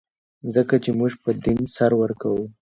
[0.53, 2.45] ځکه چې موږ په دین سر ورکوو.